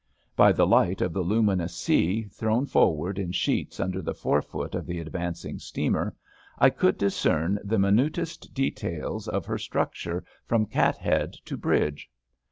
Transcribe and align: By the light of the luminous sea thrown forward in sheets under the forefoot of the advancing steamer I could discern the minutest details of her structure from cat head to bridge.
By 0.35 0.51
the 0.51 0.65
light 0.65 0.99
of 1.01 1.13
the 1.13 1.21
luminous 1.21 1.75
sea 1.75 2.23
thrown 2.23 2.65
forward 2.65 3.19
in 3.19 3.31
sheets 3.31 3.79
under 3.79 4.01
the 4.01 4.15
forefoot 4.15 4.73
of 4.73 4.87
the 4.87 4.97
advancing 4.99 5.59
steamer 5.59 6.15
I 6.57 6.71
could 6.71 6.97
discern 6.97 7.59
the 7.63 7.77
minutest 7.77 8.51
details 8.51 9.27
of 9.27 9.45
her 9.45 9.59
structure 9.59 10.23
from 10.47 10.65
cat 10.65 10.97
head 10.97 11.33
to 11.45 11.55
bridge. 11.55 12.09